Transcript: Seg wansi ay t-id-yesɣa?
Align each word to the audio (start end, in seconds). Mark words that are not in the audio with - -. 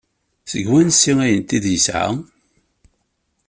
Seg 0.51 0.65
wansi 0.71 1.13
ay 1.25 1.35
t-id-yesɣa? 1.47 2.07